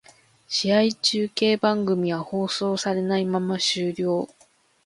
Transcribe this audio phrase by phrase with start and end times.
[0.49, 4.27] 試合中継番組は放送されないまま終了